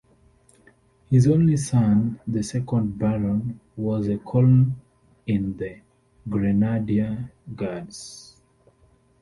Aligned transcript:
His 1.11 1.27
only 1.27 1.57
son, 1.57 2.19
the 2.25 2.41
second 2.41 2.97
Baron, 2.97 3.59
was 3.77 4.07
a 4.07 4.17
Colonel 4.17 4.71
in 5.27 5.55
the 5.57 5.77
Grenadier 6.27 7.31
Guards. 7.55 8.41